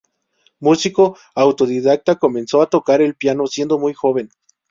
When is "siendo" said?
3.45-3.77